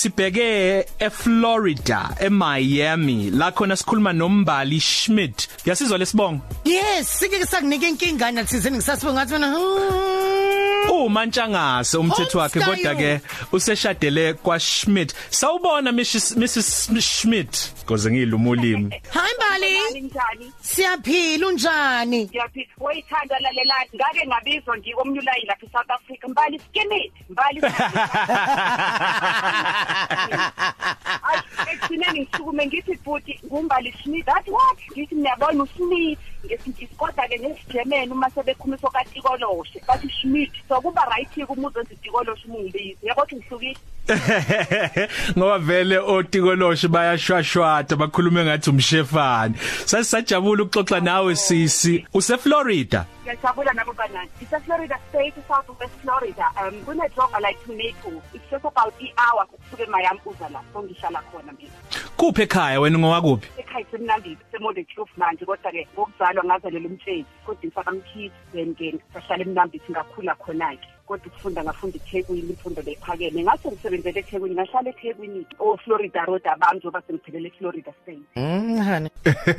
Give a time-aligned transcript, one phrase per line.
[0.00, 5.48] sibheke eFlorida eMiami la khona sikhuluma nombali Schmidt.
[5.66, 9.56] Yasizwa lesibongo Yes, sike sakunike inkinga nathizeni ngisasibonga ngathi mina
[10.90, 13.20] uma ntshangase umthetho wakhe kodwa ke
[13.52, 17.72] useshadele kwaSchmidt sawubona Mrs Mrs Schmidt.
[17.84, 18.94] Ngoze ngilumulimi
[20.00, 20.52] Hi Mbali njani?
[20.60, 22.24] Siyaphila unjani?
[22.24, 26.28] Ngiyaphila wayithanda lalelani ngake ngabizwa ngikomnyulayi lapha eSouth Africa.
[26.28, 27.60] Mbali skinny mbali
[31.72, 34.28] ekugcineni ngisukume ngithi futhi ngumbali Smith.
[34.28, 34.78] Athi what?
[34.92, 41.36] Ngithi niyabona uSmith ngesingisi kodwa ke ngesigerman uma sebekhumisa kaTikoloshe bathi Schmidt so kuba right
[41.48, 43.76] umuzo ngiTikoloshe umungibisi yabo ukuthi ngihlukile
[45.38, 52.06] ngoba vele otikoloshe bayashwashwada bakhulume ngathi umshefani sasijabula ukuxoxa nawe sisi.
[52.14, 53.06] useFlorida?
[53.22, 54.30] Ngiyajabula nabo banani.
[54.42, 59.82] Ise-florida state south west florida um kunedronga like to naples it's just about i-hour ukusuka
[59.84, 61.72] emiami uza la so ngihlala khona mina.
[62.20, 68.74] Kuphi ekhaya wena ngowakuphi ekhaya semnandile semodeklof manje kodwa-ke ngokuzalwa ngazalela umtsheni kodwa ngisakamkhithi then
[68.74, 70.88] ke sahlala emnambithi ngakhula khona-ke.
[71.06, 76.78] Kodwa ukufunda ngafunda eThekwini imfundo lephakeme ngase ngisebenzele eThekwini ngahlala eThekwini o Florida Road abami
[76.78, 78.26] njoba sengiphelele eFlorida State.
[78.36, 79.10] Mm hani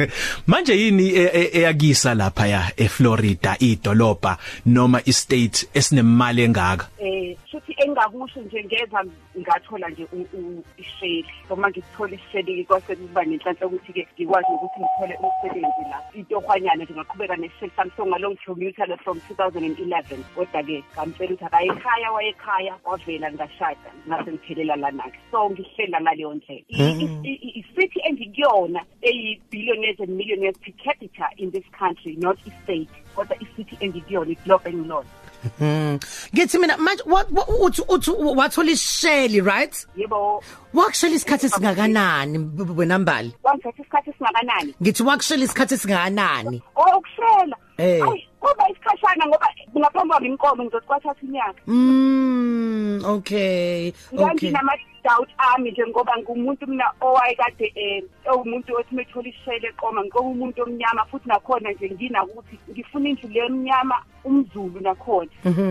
[0.50, 6.88] manje yini e- e- eyakisa lapha ya eFlorida idolobha noma istate esinemali engaka?
[6.98, 9.04] Eh futhi engakusho nje ngeza
[9.40, 14.80] ngathola nje u- u- isheli noma ngithola isheli kwase kuba nenhlanhla ukuthi ke ngikwazi ukuthi
[14.80, 15.98] ngithole umsebenzi la.
[16.14, 22.12] Intohwanyana nje ngaqhubeka nesisheli sami so ngalong commuter from 2011 kodwa ke ngamtshela ukuthi akayikhaya
[22.12, 26.64] wayekhaya wavela ngashada ngase ngiphelela lana ke so ngihlela ngaleyo ndlela.
[26.68, 32.38] I- i- i- isithi engikuyona eyi billionaires and millionaires per capita in this country not
[32.46, 35.29] i state kodwa isithi engikuyona iglobe engilona Mm
[36.34, 39.86] ngithi mina manje what what- uthi uthi wathola isheli right?
[39.96, 40.42] Yebo.
[40.74, 42.38] Wakushela isikhathi singakanani
[42.76, 43.34] wena Mbali?
[43.42, 44.74] Wangithatha isikhathi esingakanani?
[44.82, 47.56] Ngithi wakushela isikhathi singakanani oh ukushela?
[47.78, 48.00] Eh.
[48.40, 49.46] Kuba isikhashana ngoba
[49.78, 54.18] ngaphambi kwami inkomo ngizothi kwathatha unyaka Mm okay okay.
[54.18, 54.72] nganginama
[55.04, 61.04] doubt ami nje ngoba ngumuntu mina owayekade eh ewumuntu othi methola ishele eqoma ngokumuntu omnyama
[61.10, 65.30] futhi nakhona nje ngina ukuthi ngifuna indlu le emnyama umzulu nakhona.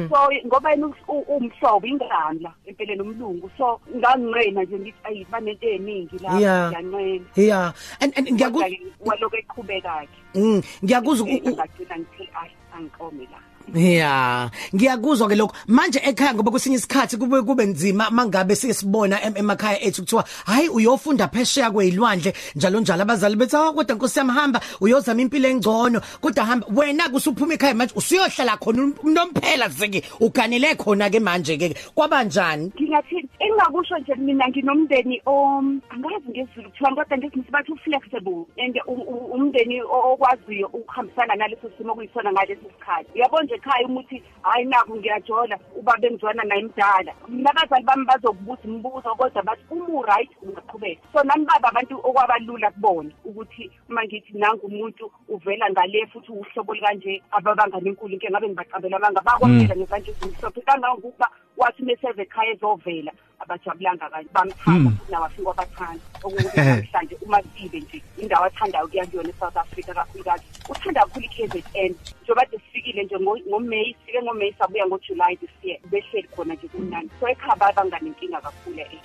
[0.09, 6.39] So ngoba yena umhlobo ingamla empeleni umlungu so nganginqena nje ngithi ayi banento eningi la
[6.39, 6.71] Yeah.
[6.71, 7.73] ngiyanqena yeah.
[8.01, 8.69] And and ngiyakuzwa
[9.05, 13.39] walokhu eqhubeka ke Mm, ngiyakuzwa ngagcina ngithi ayi angiqome la.
[13.73, 15.53] Yeah, ngiyakuzwa ke lokho.
[15.67, 20.69] Manje ekhaya ngoba kwesinye isikhathi kube kube nzima mangabe siyesibona em- emakhaya ethu kuthiwa hayi
[20.69, 26.01] uyofunda phesheya kwezilwandle njalo njalo abazali bethi ah kodwa Nkosi yami hamba uyozama impilo engcono.
[26.21, 31.75] Kodwa hamba wena kusuphuma ekhaya manje usiyohlala khona unomphela sike uganele khona ke manje ke
[31.95, 38.79] kwabanjani ngingathini engingakusho nje mina nginomndeni om angazi ngesiZulu kuthiwa kodwa ngesiNgisi bathi u-flexible and
[38.87, 43.09] u- u- umndeni o- okwaziyo ukuhambisana naleso simo okuyisona ngaleso sikhathi.
[43.15, 47.13] Uyabona nje ekhaya umuthi hayi naku ngiyajola ubaba engizwana naye mdala.
[47.29, 51.01] Mina abazali bami bazokubuza imibuzo kodwa bathi uma u-right ungaqhubeka.
[51.13, 56.73] So nami baba abantu okwabalula kubona ukuthi uma ngithi nangu umuntu uvela ngale futhi uhlobo
[56.73, 60.61] likanje ababanga nenkulu inke ngabe ngibacabela amanga bakwamela ngezandla ezimhlophe.
[60.61, 61.27] Kangangokuba
[61.59, 67.97] wathi meseve ekhaya ezovela abajabulanga kanje bamthanda futhi nawafika wabathanda okungukuthi namhlanje uma sibe nje
[68.17, 70.43] indawo athandayo ukuya kuyona e-south africa kakhulukazi.
[70.69, 71.93] Uthanda kakhulu i-kzn
[72.23, 76.67] njengoba de sifikile nje ngo- ngomeyi sifike ngomeyi sabuya ngojulayi this year behleli khona nje
[76.67, 77.09] kumnandi.
[77.19, 78.99] So ekhaya babanganenkinga kakhulu eh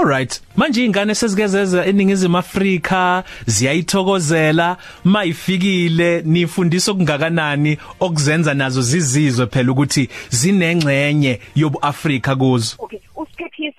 [0.00, 10.08] Alright manje ingane sezikezeza eningizimu Afrika ziyayithokozela mayifikile nifundisa okungakanani okuzenza nazo zizizwe phela ukuthi
[10.30, 12.74] zinengcenye yobu Afrika kuzo.
[12.78, 12.99] Okay.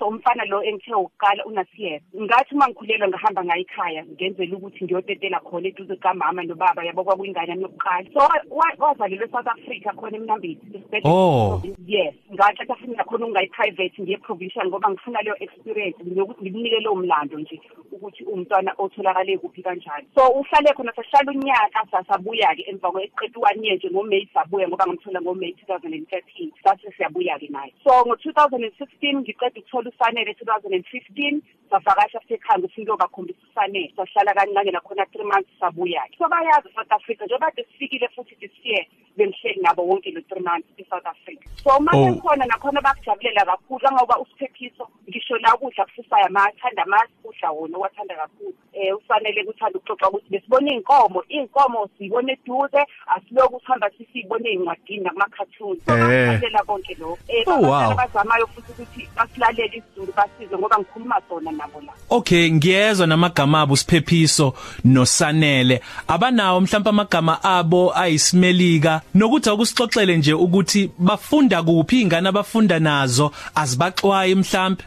[0.02, 5.40] Usiphephiso umfana lo engithe ukuqala unasiyena ngathi uma ngikhulelwa ngahamba ngayo ekhaya ngenzela ukuthi ngiyotetela
[5.40, 8.06] khona eduze kamama nobaba yabo kwakuyingane yami yokuqala.
[8.12, 11.62] So wa- wa- wazalelwe e-south africa khona emnambiti esibhedlela Oh.
[11.86, 17.38] yes ngathatha futhi nakhona ungayi-private ngiye provincial ngoba ngifuna leyo experience nokuthi ngimnike lowo mlando
[17.38, 17.60] nje
[17.92, 20.06] ukuthi umntwana otholakale kuphi kanjani.
[20.14, 25.20] So uhlale khona sahlala unyaka sasabuya-ke emva kweqeda u-one year nje ngomeyi sabuya ngoba ngamthola
[25.20, 27.72] ngomeyi two thousand and thirteen sathi siyabuya-ke naye.
[27.84, 32.82] So ngo-two thousand and sixteen ngiqeda ukuthola ufanele two thousand and fifteen savakasha sekhaya ngifike
[32.90, 38.08] uyobakhombisa ufanele sahlala kancane nakhona three months sabuya-ke so bayazi south africa njengoba kade sifikile
[38.08, 42.14] futhi this year bengihleli nabo wonke lo three months e-south africa so mase Oh.
[42.14, 48.14] khona nakhona bakujabulela kakhulu kangoba usiphephiso ngisho la ukudla kusisayo amathanda amasi ukudla wona owathanda
[48.14, 48.54] kakhulu.
[48.74, 55.80] Um ufanele kuthanda ukuxoxa ukuthi besibona iy'nkomo iy'nkomo siyibone eduze asiloku ukuhamba sisiyibone ey'ncwadini nakumakhathuni
[55.86, 55.98] so Eh.
[55.98, 57.18] bakuhlalela konke lokho.
[57.46, 57.90] Oh, um wow.
[57.92, 61.92] abazamayo futhi ukuthi basilalele isizulu basize ngoba ngikhuluma sona nabo la.
[62.10, 64.54] Okay ngiyezwa namagama abo siphephiso
[64.84, 65.80] nosanele.
[66.08, 74.34] Abanawo mhlawumbe amagama abo ayisimelika nokuthi akusixoxele nje ukuthi bafunda kuphi ingane abafunda nazo azibaxwayi
[74.34, 74.84] mhlawumbe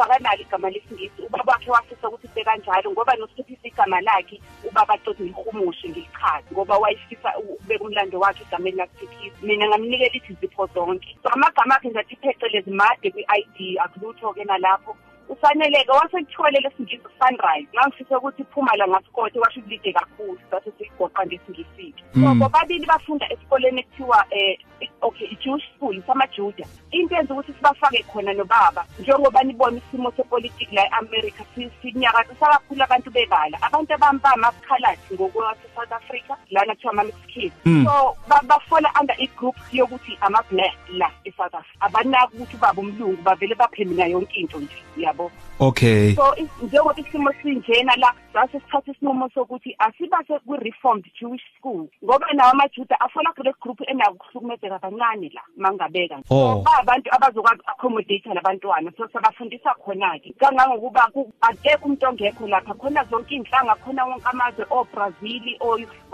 [0.00, 4.00] U- u- usiphephisa kanalo igama lesingisi ubaba wakhe wafisa ukuthi ibe kanjalo ngoba nosiphephisa igama
[4.00, 10.12] lakhe ubaba tot ngilihumushe ngilichazi ngoba wayefisa u- ukubeka umlando wakhe egameni lakuphephisa mina ngamnikela
[10.12, 11.16] ithi zipho zonke.
[11.22, 14.96] So amagama akhe nje athi phecelezi made kwi-id akulutho-ke nalapho.
[15.28, 22.04] Ufaneleke wasekuthole lesingisi sunrise ngangifisa ukuthi iphuma la ngasikothe washo kulide kakhulu sase siyigoqa ngesingisiki
[22.14, 24.54] so bobabili bafunda esikoleni ekuthiwa um
[25.02, 30.82] okay i-jewish school samajuda into yenza ukuthi sibafake khona nobaba njengoba nibona isimo sepolitiki la
[30.86, 33.58] e-america si- sinyakazisa kakhulu abantu bebala.
[33.62, 36.09] Abantu abambamakhalathi ngokwase-south africa.
[36.50, 37.52] Lana kuthiwa ama-mixed
[37.84, 43.54] so ba- bafola under i-group yokuthi ama-black la e-south africa abanaki ukuthi ubaba umlungu bavele
[43.54, 45.30] baphemina yonke into nje yabo?
[45.58, 46.14] Okay.
[46.14, 52.26] So is- njengoba isimo sinjena la sase sithatha isinqumo sokuthi asibase kwi-reformed jewish school ngoba
[52.32, 56.26] nawo amajuda afola kule group enako ukuhlukumezeka kancane la mangabeka nje.
[56.30, 56.54] Oh.
[56.54, 60.34] so bayaabantu abazokwazi accommodate labantwana so sabafundisa khona-ke.
[60.38, 65.58] Kangangokuba ku- akekho umuntu ongekho lapha khona zonke iy'nhlanga khona wonke amazwe obrazili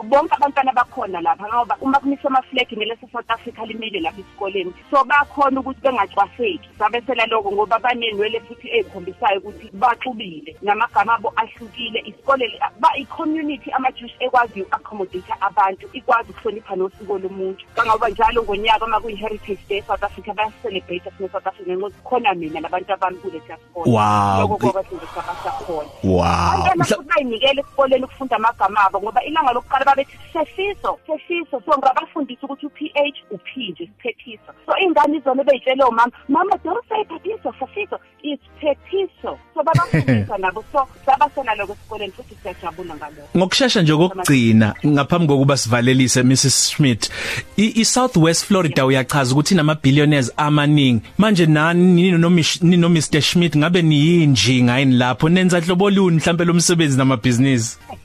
[0.02, 4.72] bonke abantwana bakhona lapha ngoba uma kumiswa amaflegi nelese-south africa limile lapha esikoleni.
[4.90, 12.00] So bakhona ukuthi bengacwaseki sabesela lokho ngoba banenwele futhi ey'khombisayo ukuthi baxubile namagama abo ahlukile.
[12.06, 12.46] Isikole
[12.80, 17.64] ba i-community ama-jewish ekwaziyo uku-accommodate abantu ikwazi ukuhlonipha nosiko lomuntu.
[17.74, 22.60] Kangoba njalo ngonyaka uma kuyi-heritage day e-south africa bayacelebrate sine-south africa ngenxa yokuthi khona mina
[22.60, 24.40] nabantu abami kulesiya sikole Wow.
[24.40, 26.22] lokho koba sinje sabasakhona wow.
[26.24, 31.72] Abantwana Mhla- futhi bayinikele esikoleni ukufunda amagama abo ngoba ilanga lokuqala babethi sefiso sefiso so
[31.78, 37.04] ngabafundisa ukuthi u-p h u-p nje siphephiso so iy'ngane izona bey'tshele omama mama don't say
[37.04, 40.64] phephiso sefiso it's phephiso so babafundisa nabo.
[40.72, 47.10] So sabasenaloko esikoleni futhi siyajabula ngalokho ngokusheshsha nje kokugcina ngaphambi kokuba sivalelise Mrs Schmidt
[47.56, 51.02] i, i Southwest Florida uyachaza ukuthi inama billionaires amaningi.
[51.18, 55.28] Manje nani nini no Mish- nini no Mr Schmidt ngabe niyinjinga yini lapho?
[55.28, 57.78] Nenza hlobo luni mhlambe lomsebenzi namabhizinisi.
[57.78, 57.95] yezidala baba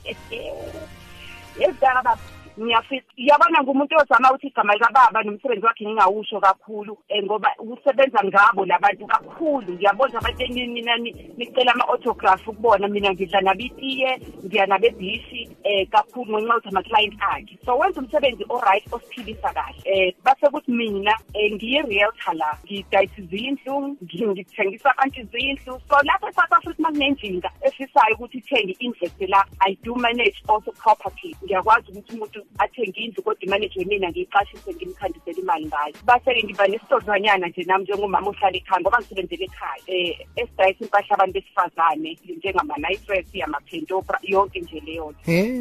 [2.58, 8.66] ngiyafisa yabona ngumuntu ozama ukuthi igama likababa nomsebenzi wakhe ngingawusho kakhulu um ngoba usebenza ngabo
[8.66, 9.72] labantu kakhulu.
[9.72, 10.96] Ngiyabona abantu mina
[11.36, 12.88] nicela ama-autograph ukubona.
[12.88, 17.58] Mina ngidla nabitiye ngiya nabebhishi um kakhulu ngenxa yokuthi ama-client akhe.
[17.64, 19.80] So wenza umsebenzi o-right osiphilisa kahle.
[19.86, 22.58] Um base kuthi mina um ngiyi-realtor la.
[22.64, 25.80] Ngidayisa izindlu ngi- ngithengisa abantu izindlu.
[25.88, 30.72] So lapho e-south africa uma kunenjinga efisayo ukuthi ithenge investe la i do manage also
[30.72, 31.36] property.
[31.44, 35.94] Ngiyakwazi ukuthi umuntu athenge indlu kodwa imanejwe mina ngiyiqashise ngimkhandisele imali ngayo.
[36.04, 39.82] Base-ke ngiba nesitozanyana nje nami njengomama ohlala ekhaya ngoba ngisebenzele ekhaya.
[39.88, 45.32] Um esidayisa impahla abantu besifazane njengama-nitress ama-pentopra yonke nje leyo nto.
[45.32, 45.51] Eh.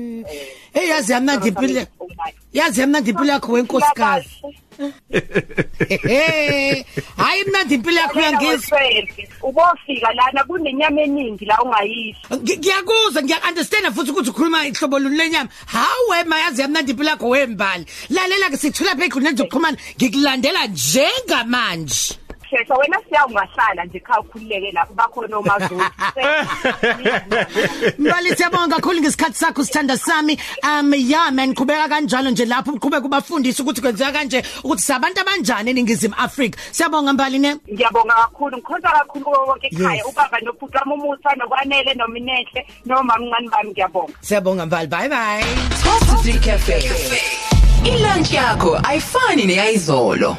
[0.74, 1.86] Hey yazi yamnandi impilo.
[2.54, 4.30] Yazi yamnandi impilo yakho wenkosikazi.
[5.90, 6.86] Eh.
[7.18, 8.80] Hayi mnandi impilo yakho uyangizwa.
[9.44, 15.50] ubofika lana kunenyama eningi la ungayisho Ngi- Ngiyakuzwa ngiya-understand futhi ukuthi ukhuluma ihlobo luni lenyama.
[15.66, 17.86] Hawe mayazi yamnandi impilo yakho wembali.
[18.10, 22.16] Lalela ke sithula phe khona zokuxhumana ngikulandela njengamanje.
[22.52, 25.86] Shesha wena siya ungahlala nje khaya ukhululeke lapho bakhona omazulu
[28.00, 30.38] Mbali siyabonga kakhulu ngesikhathi sakho sithanda sami.
[30.64, 35.70] Um yeah man qhubeka kanjalo nje lapho uqhubeka kubafundisa ukuthi kwenzeka kanje ukuthi sabantu abanjani
[35.72, 36.60] eningizimu Afrika.
[36.72, 37.56] Siyabonga Mbali ne.
[37.74, 40.06] ngiyabonga kakhulu ngikhonza kakhulu kuwo wonke ekhaya Yes.
[40.06, 44.88] ubaba nobhuti wami umusa nokwanele nominenhle nomamncane bami ngiyabonga Siyabonga Mbali.
[44.88, 45.44] Bye bye.
[45.84, 46.78] Coffee Cafe.
[47.86, 50.38] Ilunch yakho ayifani neyizolo.